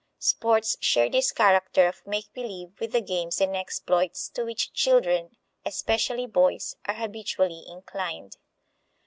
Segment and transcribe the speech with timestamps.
[0.17, 5.37] Sports share this character of make believe with the games and exploits to which children,
[5.63, 8.37] especially boys, are habitually inclined.